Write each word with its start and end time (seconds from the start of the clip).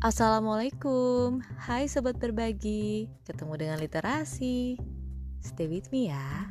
Assalamualaikum, 0.00 1.44
hai 1.68 1.84
sobat 1.84 2.16
berbagi, 2.16 3.04
ketemu 3.28 3.52
dengan 3.60 3.76
literasi. 3.84 4.80
Stay 5.44 5.68
with 5.68 5.92
me 5.92 6.08
ya. 6.08 6.48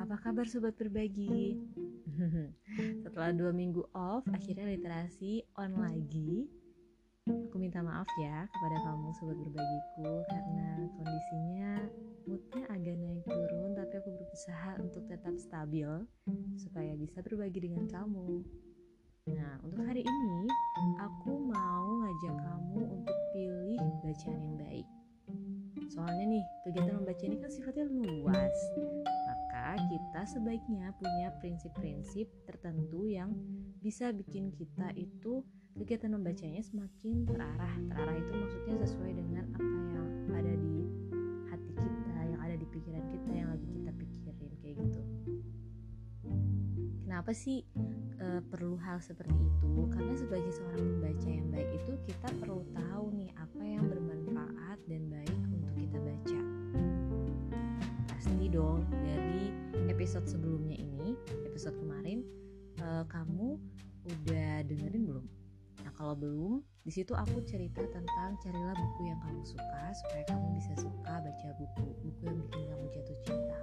Apa 0.00 0.16
kabar 0.16 0.48
sobat 0.48 0.72
berbagi? 0.80 1.60
Setelah 3.04 3.36
dua 3.36 3.52
minggu 3.52 3.84
off, 3.92 4.24
akhirnya 4.32 4.64
literasi 4.64 5.44
on 5.60 5.76
lagi. 5.76 6.48
Aku 7.28 7.60
minta 7.60 7.84
maaf 7.84 8.08
ya 8.16 8.48
kepada 8.48 8.80
kamu 8.80 9.12
sobat 9.20 9.36
berbagiku 9.44 10.24
karena 10.24 10.88
kondisinya 10.96 11.84
moodnya 12.24 12.64
agak 12.72 12.96
naik 12.96 13.20
turun 13.28 13.75
berusaha 14.36 14.76
untuk 14.84 15.00
tetap 15.08 15.32
stabil 15.40 15.88
supaya 16.60 16.92
bisa 17.00 17.24
berbagi 17.24 17.72
dengan 17.72 17.88
kamu. 17.88 18.44
Nah, 19.32 19.56
untuk 19.64 19.80
hari 19.80 20.04
ini 20.04 20.44
aku 21.00 21.40
mau 21.40 22.04
ngajak 22.04 22.36
kamu 22.44 23.00
untuk 23.00 23.16
pilih 23.32 23.80
bacaan 24.04 24.36
yang 24.36 24.56
baik. 24.60 24.86
Soalnya 25.88 26.36
nih, 26.36 26.44
kegiatan 26.68 27.00
membaca 27.00 27.24
ini 27.24 27.36
kan 27.40 27.48
sifatnya 27.48 27.88
luas. 27.88 28.58
Maka 29.08 29.80
kita 29.88 30.20
sebaiknya 30.28 30.92
punya 31.00 31.32
prinsip-prinsip 31.40 32.28
tertentu 32.44 33.08
yang 33.08 33.32
bisa 33.80 34.12
bikin 34.12 34.52
kita 34.52 34.92
itu 35.00 35.40
kegiatan 35.80 36.12
membacanya 36.12 36.60
semakin 36.60 37.24
terarah. 37.24 37.72
Terarah 37.88 38.16
itu 38.20 38.32
maksudnya 38.36 38.84
sesuai 38.84 39.12
dengan 39.16 39.48
apa 39.56 39.64
yang 39.96 40.08
ada 40.28 40.52
di 40.60 40.76
hati 41.48 41.72
kita, 41.72 42.20
yang 42.36 42.40
ada 42.44 42.56
di 42.60 42.66
pikiran 42.68 43.04
kita, 43.08 43.32
yang 43.32 43.48
lagi 43.48 43.75
gitu. 44.78 45.00
Kenapa 47.06 47.32
sih 47.32 47.64
e, 48.20 48.26
perlu 48.52 48.76
hal 48.76 49.00
seperti 49.00 49.32
itu? 49.32 49.88
Karena 49.88 50.14
sebagai 50.18 50.52
seorang 50.52 50.84
pembaca 50.84 51.28
yang 51.32 51.48
baik 51.48 51.70
itu 51.80 51.92
kita 52.04 52.28
perlu 52.36 52.60
tahu 52.76 53.14
nih 53.16 53.32
apa 53.40 53.62
yang 53.64 53.88
bermanfaat 53.88 54.78
dan 54.84 55.02
baik 55.08 55.38
untuk 55.48 55.72
kita 55.80 55.96
baca. 55.96 56.40
Pasti 58.12 58.46
dong 58.52 58.84
dari 59.00 59.48
episode 59.88 60.28
sebelumnya 60.28 60.76
ini, 60.76 61.16
episode 61.48 61.78
kemarin 61.80 62.20
e, 62.76 62.86
kamu 63.08 63.56
udah 64.06 64.66
dengerin 64.68 65.08
belum? 65.08 65.26
Nah 65.86 65.92
kalau 65.94 66.18
belum, 66.18 66.60
di 66.82 66.90
situ 66.90 67.14
aku 67.14 67.42
cerita 67.46 67.82
tentang 67.90 68.34
carilah 68.42 68.74
buku 68.74 69.10
yang 69.10 69.18
kamu 69.22 69.42
suka 69.46 69.82
supaya 70.04 70.22
kamu 70.30 70.58
bisa 70.58 70.72
suka 70.78 71.14
baca 71.22 71.48
buku, 71.58 71.86
buku 72.02 72.20
yang 72.26 72.38
bikin 72.44 72.62
kamu 72.66 72.84
jatuh 72.92 73.18
cinta. 73.24 73.58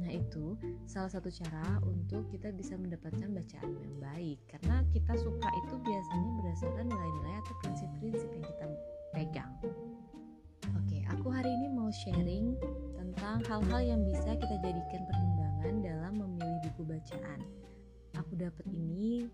Nah 0.00 0.10
itu 0.12 0.56
salah 0.88 1.12
satu 1.12 1.28
cara 1.28 1.80
untuk 1.84 2.28
kita 2.32 2.48
bisa 2.54 2.78
mendapatkan 2.80 3.28
bacaan 3.28 3.72
yang 3.76 3.94
baik. 4.00 4.38
Karena 4.48 4.80
kita 4.94 5.12
suka 5.20 5.48
itu 5.64 5.74
biasanya 5.82 6.30
berdasarkan 6.40 6.86
nilai-nilai 6.88 7.34
atau 7.44 7.54
prinsip-prinsip 7.60 8.28
yang 8.32 8.44
kita 8.46 8.66
pegang. 9.12 9.52
Oke, 10.78 11.04
aku 11.10 11.28
hari 11.28 11.50
ini 11.52 11.68
mau 11.68 11.92
sharing 11.92 12.56
tentang 12.96 13.44
hal-hal 13.44 13.80
yang 13.82 14.00
bisa 14.06 14.32
kita 14.38 14.56
jadikan 14.62 15.02
pertimbangan 15.04 15.74
dalam 15.84 16.12
memilih 16.22 16.58
buku 16.70 16.82
bacaan. 16.96 17.40
Aku 18.16 18.32
dapat 18.38 18.64
ini 18.72 19.28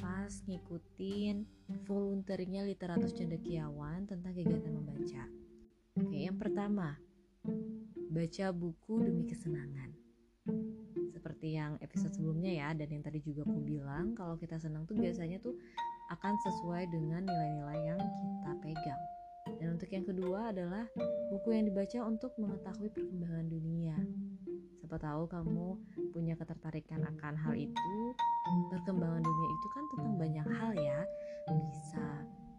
pas 0.00 0.28
ngikutin 0.44 1.48
volunteernya 1.88 2.64
Literatus 2.68 3.16
Cendekiawan 3.16 4.04
tentang 4.04 4.36
kegiatan 4.36 4.72
membaca. 4.72 5.24
Oke, 5.96 6.28
yang 6.28 6.36
pertama 6.36 6.98
baca 8.14 8.46
buku 8.54 8.94
demi 9.02 9.26
kesenangan. 9.26 9.90
Seperti 11.10 11.58
yang 11.58 11.74
episode 11.82 12.14
sebelumnya 12.14 12.54
ya, 12.54 12.68
dan 12.78 12.86
yang 12.86 13.02
tadi 13.02 13.18
juga 13.26 13.42
aku 13.42 13.58
bilang, 13.58 14.14
kalau 14.14 14.38
kita 14.38 14.54
senang 14.54 14.86
tuh 14.86 14.94
biasanya 14.94 15.42
tuh 15.42 15.58
akan 16.14 16.34
sesuai 16.46 16.86
dengan 16.94 17.26
nilai-nilai 17.26 17.80
yang 17.90 17.98
kita 17.98 18.52
pegang. 18.62 19.02
Dan 19.58 19.74
untuk 19.74 19.90
yang 19.90 20.06
kedua 20.06 20.54
adalah 20.54 20.86
buku 21.34 21.58
yang 21.58 21.66
dibaca 21.66 21.98
untuk 22.06 22.30
mengetahui 22.38 22.88
perkembangan 22.94 23.46
dunia. 23.50 23.96
Siapa 24.78 24.96
tahu 25.00 25.26
kamu 25.26 25.68
punya 26.14 26.38
ketertarikan 26.38 27.02
akan 27.02 27.34
hal 27.34 27.54
itu. 27.58 27.96
Perkembangan 28.70 29.24
dunia 29.24 29.48
itu 29.50 29.66
kan 29.74 29.84
tentang 29.96 30.14
banyak 30.20 30.46
hal 30.60 30.72
ya. 30.76 31.00
Bisa 31.50 32.06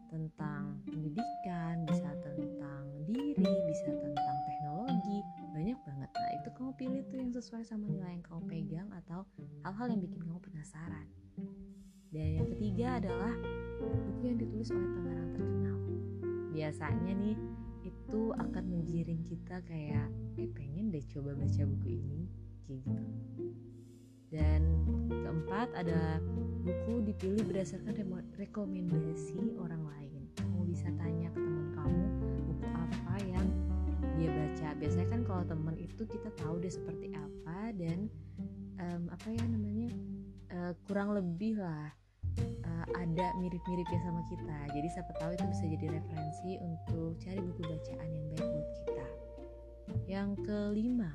tentang 0.09 0.81
pendidikan, 0.89 1.85
bisa 1.85 2.09
tentang 2.25 2.81
diri, 3.05 3.53
bisa 3.69 3.89
tentang 3.93 4.37
teknologi, 4.49 4.64
banyak 5.55 5.79
banget. 5.87 6.09
Nah, 6.11 6.31
itu 6.35 6.49
kamu 6.51 6.71
pilih 6.75 7.01
tuh 7.07 7.17
yang 7.23 7.31
sesuai 7.31 7.63
sama 7.63 7.87
nilai 7.87 8.19
yang 8.19 8.25
kamu 8.27 8.43
pegang 8.51 8.89
atau 8.91 9.23
hal-hal 9.63 9.87
yang 9.87 10.01
bikin 10.03 10.19
kamu 10.19 10.39
penasaran. 10.43 11.07
Dan 12.11 12.27
yang 12.43 12.47
ketiga 12.51 12.99
adalah 12.99 13.33
buku 13.79 14.23
yang 14.27 14.39
ditulis 14.43 14.67
oleh 14.75 14.89
pengarang 14.99 15.29
terkenal. 15.31 15.77
Biasanya 16.51 17.13
nih 17.15 17.37
itu 17.87 18.21
akan 18.35 18.63
menggiring 18.67 19.23
kita 19.23 19.63
kayak 19.63 20.11
eh 20.35 20.49
pengen 20.51 20.91
deh 20.91 21.03
coba 21.07 21.31
baca 21.39 21.61
buku 21.63 21.87
ini 22.03 22.27
kayak 22.67 22.79
gitu. 22.83 23.15
Dan 24.35 24.61
keempat 25.07 25.71
ada 25.71 26.19
buku 26.67 27.07
dipilih 27.07 27.47
berdasarkan 27.47 27.95
rekomendasi 28.35 29.55
orang 29.55 29.87
lain. 29.87 30.21
Kamu 30.35 30.67
bisa 30.67 30.91
tanya 30.99 31.31
ke 31.31 31.39
teman 31.39 31.67
kamu 31.71 32.05
buku 32.51 32.67
apa 32.67 33.15
yang 33.23 33.47
baca. 34.55 34.71
Biasanya 34.79 35.07
kan 35.11 35.21
kalau 35.27 35.43
teman 35.43 35.75
itu 35.75 36.07
kita 36.07 36.31
tahu 36.39 36.63
dia 36.63 36.71
seperti 36.71 37.11
apa 37.11 37.75
dan 37.75 38.07
um, 38.79 39.11
apa 39.11 39.27
ya 39.27 39.43
namanya 39.51 39.91
uh, 40.55 40.71
kurang 40.87 41.11
lebih 41.11 41.59
lah 41.59 41.91
uh, 42.39 42.85
ada 42.95 43.35
mirip-miripnya 43.43 43.99
sama 44.07 44.23
kita. 44.31 44.57
Jadi 44.71 44.87
siapa 44.95 45.11
tahu 45.19 45.35
itu 45.35 45.45
bisa 45.51 45.63
jadi 45.67 45.85
referensi 45.99 46.51
untuk 46.63 47.19
cari 47.19 47.39
buku 47.43 47.61
bacaan 47.67 48.07
yang 48.07 48.25
baik 48.31 48.47
buat 48.47 48.69
kita. 48.79 49.07
Yang 50.07 50.29
kelima, 50.47 51.11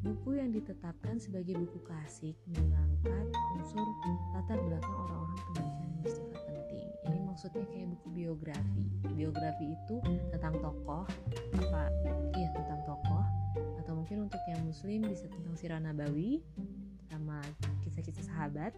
buku 0.00 0.40
yang 0.40 0.50
ditetapkan 0.56 1.20
sebagai 1.20 1.60
buku 1.60 1.76
klasik 1.84 2.40
mengangkat 2.56 3.28
unsur 3.60 3.84
latar 4.32 4.56
belakang 4.64 4.96
orang-orang 4.96 5.40
pembaca 5.44 5.76
yang 5.76 5.94
bersifat 6.00 6.40
penting. 6.48 6.88
Ini 7.04 7.20
maksudnya 7.28 7.64
kayak 7.68 7.88
buku 7.92 8.08
biografi. 8.16 8.84
Biografi 9.12 9.64
itu 9.76 9.94
tentang 10.32 10.56
tokoh, 10.56 11.04
apa? 11.60 11.82
Iya 12.32 12.48
tentang 12.56 12.80
tokoh. 12.88 13.24
Atau 13.80 13.92
mungkin 13.98 14.26
untuk 14.28 14.40
yang 14.48 14.64
muslim 14.64 15.04
bisa 15.04 15.28
tentang 15.28 15.54
sirah 15.56 15.80
nabawi, 15.80 16.40
sama 17.12 17.44
kisah-kisah 17.84 18.24
sahabat. 18.24 18.72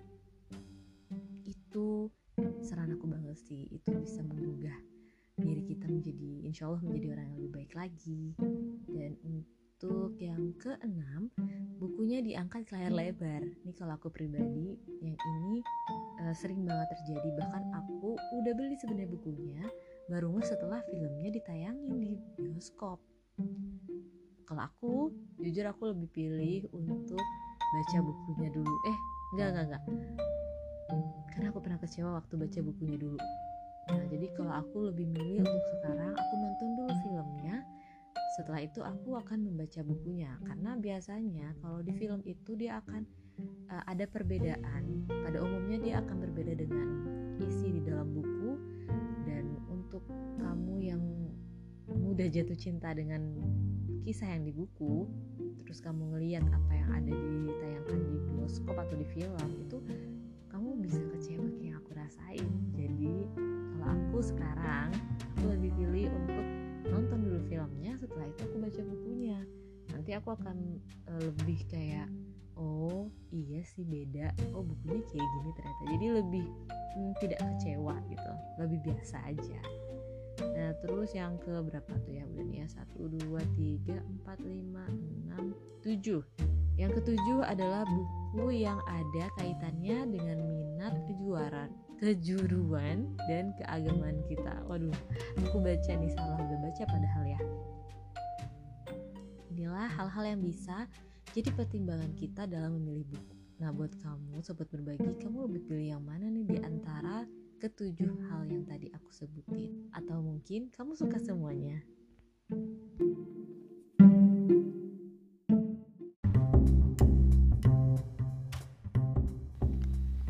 Itu 1.46 2.10
saran 2.60 2.94
aku 2.98 3.06
banget 3.06 3.38
sih. 3.38 3.70
Itu 3.70 3.94
bisa 4.02 4.26
menggugah 4.26 4.74
diri 5.38 5.62
kita 5.66 5.86
menjadi, 5.90 6.46
insya 6.46 6.70
Allah 6.70 6.82
menjadi 6.82 7.06
orang 7.14 7.26
yang 7.30 7.36
lebih 7.42 7.52
baik 7.54 7.72
lagi. 7.78 8.34
Dan 8.90 9.18
untuk 9.22 10.14
yang 10.18 10.54
keenam, 10.58 11.30
bukunya 11.78 12.22
diangkat 12.22 12.66
ke 12.66 12.74
layar 12.74 12.94
lebar. 12.94 13.42
Ini 13.42 13.72
kalau 13.78 13.94
aku 13.94 14.10
pribadi, 14.10 14.78
yang 15.02 15.14
ini 15.14 15.62
uh, 16.26 16.34
sering 16.34 16.66
banget 16.66 16.90
terjadi. 16.98 17.28
Bahkan 17.38 17.62
aku 17.70 18.18
udah 18.18 18.52
beli 18.54 18.74
sebenarnya 18.78 19.10
bukunya, 19.14 19.62
baru 20.10 20.38
setelah 20.42 20.82
filmnya 20.90 21.30
ditayangin 21.30 22.02
di 22.02 22.18
bioskop. 22.38 23.13
Kalau 24.54 24.70
aku, 24.70 25.10
jujur 25.42 25.66
aku 25.66 25.90
lebih 25.90 26.08
pilih 26.14 26.62
untuk 26.70 27.18
baca 27.58 27.98
bukunya 28.06 28.54
dulu. 28.54 28.70
Eh, 28.86 28.98
enggak 29.34 29.48
enggak 29.50 29.64
enggak. 29.66 29.82
Karena 31.34 31.46
aku 31.50 31.58
pernah 31.58 31.78
kecewa 31.82 32.10
waktu 32.22 32.38
baca 32.38 32.58
bukunya 32.62 32.94
dulu. 32.94 33.18
Nah, 33.90 34.06
jadi 34.06 34.30
kalau 34.38 34.54
aku 34.54 34.94
lebih 34.94 35.10
milih 35.10 35.42
untuk 35.42 35.64
sekarang, 35.74 36.14
aku 36.14 36.32
nonton 36.38 36.68
dulu 36.78 36.92
filmnya, 37.02 37.66
setelah 38.38 38.62
itu 38.62 38.78
aku 38.78 39.18
akan 39.18 39.42
membaca 39.42 39.82
bukunya 39.82 40.38
karena 40.46 40.78
biasanya 40.78 41.54
kalau 41.58 41.82
di 41.82 41.90
film 41.98 42.22
itu 42.22 42.54
dia 42.54 42.78
akan 42.78 43.02
uh, 43.74 43.82
ada 43.90 44.06
perbedaan 44.06 45.02
pada 45.10 45.38
umumnya 45.42 45.82
dia 45.82 45.94
akan 45.98 46.30
berbeda 46.30 46.54
dengan 46.62 46.86
isi 47.42 47.74
di 47.74 47.82
dalam 47.82 48.10
buku 48.14 48.54
dan 49.26 49.50
untuk 49.66 50.06
kamu 50.38 50.94
yang 50.94 51.02
mudah 51.88 52.28
jatuh 52.32 52.56
cinta 52.56 52.96
dengan 52.96 53.20
kisah 54.04 54.28
yang 54.28 54.44
di 54.44 54.52
buku 54.52 55.08
terus 55.64 55.80
kamu 55.80 56.16
ngeliat 56.16 56.44
apa 56.52 56.72
yang 56.76 56.90
ada 56.92 57.12
ditayangkan 57.12 57.98
di 58.04 58.16
bioskop 58.32 58.76
atau 58.76 58.96
di 58.96 59.06
film 59.08 59.48
itu 59.60 59.80
kamu 60.52 60.78
bisa 60.86 61.02
kecewa 61.10 61.50
kayak 61.58 61.82
aku 61.82 61.90
rasain. 61.98 62.48
Jadi 62.78 63.26
kalau 63.74 63.86
aku 63.90 64.18
sekarang 64.22 64.88
aku 65.34 65.44
lebih 65.50 65.74
pilih 65.74 66.06
untuk 66.14 66.46
nonton 66.94 67.18
dulu 67.26 67.40
filmnya 67.50 67.98
setelah 67.98 68.30
itu 68.30 68.40
aku 68.46 68.56
baca 68.62 68.80
bukunya. 68.86 69.40
Nanti 69.90 70.10
aku 70.14 70.28
akan 70.36 70.78
uh, 71.10 71.20
lebih 71.20 71.58
kayak 71.66 72.06
oh 72.54 73.10
iya 73.34 73.66
sih 73.66 73.82
beda. 73.82 74.30
Oh 74.54 74.62
bukunya 74.62 75.02
kayak 75.10 75.26
gini 75.26 75.50
ternyata. 75.58 75.82
Jadi 75.90 76.06
lebih 76.22 76.46
hmm, 76.70 77.12
tidak 77.18 77.40
kecewa 77.42 77.94
gitu. 78.06 78.32
Lebih 78.62 78.78
biasa 78.86 79.16
aja 79.26 79.60
nah 80.40 80.70
terus 80.82 81.14
yang 81.14 81.38
ke 81.38 81.54
berapa 81.62 81.92
tuh 82.02 82.12
ya 82.14 82.26
nih 82.26 82.62
ya 82.62 82.66
satu 82.66 83.06
dua 83.06 83.42
tiga 83.54 84.02
empat 84.02 84.42
lima 84.42 84.82
enam 84.90 85.54
tujuh 85.82 86.22
Yang 86.74 87.02
ketujuh 87.02 87.46
adalah 87.46 87.86
buku 87.86 88.66
yang 88.66 88.82
ada 88.90 89.30
kaitannya 89.38 90.10
dengan 90.10 90.42
minat 90.42 90.94
kejuaraan, 91.06 91.70
kejuruan 92.02 93.14
dan 93.30 93.54
keagamaan 93.54 94.18
kita. 94.26 94.58
Waduh, 94.66 94.90
aku 95.38 95.62
baca 95.62 95.92
nih 95.94 96.10
salah 96.10 96.34
udah 96.34 96.58
baca 96.66 96.82
padahal 96.82 97.24
ya. 97.30 97.40
Inilah 99.54 99.86
hal-hal 99.86 100.34
yang 100.34 100.42
bisa 100.42 100.90
jadi 101.30 101.54
pertimbangan 101.54 102.10
kita 102.18 102.50
dalam 102.50 102.74
memilih 102.82 103.06
buku. 103.14 103.34
Nah, 103.62 103.70
buat 103.70 103.94
kamu 104.02 104.42
sobat 104.42 104.66
berbagi, 104.66 105.14
kamu 105.22 105.46
lebih 105.46 105.62
pilih 105.70 105.86
yang 105.94 106.02
mana 106.02 106.26
nih 106.26 106.42
di 106.42 106.58
antara 106.58 107.22
ketujuh 107.62 108.18
hal 108.26 108.50
yang 108.50 108.66
tadi 108.66 108.90
aku 108.90 109.14
sebutin? 109.14 109.83
Mungkin 110.44 110.68
kamu 110.76 110.92
suka 110.92 111.16
semuanya? 111.16 111.80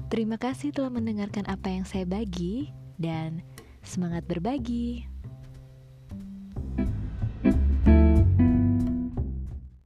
Terima 0.06 0.38
kasih 0.38 0.70
telah 0.70 0.94
mendengarkan 0.94 1.50
apa 1.50 1.66
yang 1.66 1.82
saya 1.82 2.06
bagi 2.06 2.70
dan 2.94 3.42
semangat 3.82 4.22
berbagi. 4.30 5.02